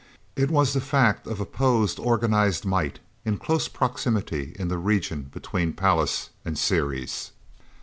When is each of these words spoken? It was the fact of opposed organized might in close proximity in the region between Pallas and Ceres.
It 0.35 0.49
was 0.49 0.73
the 0.73 0.81
fact 0.81 1.27
of 1.27 1.39
opposed 1.39 1.99
organized 1.99 2.65
might 2.65 2.97
in 3.23 3.37
close 3.37 3.67
proximity 3.67 4.55
in 4.57 4.67
the 4.67 4.79
region 4.79 5.29
between 5.31 5.73
Pallas 5.73 6.31
and 6.43 6.57
Ceres. 6.57 7.29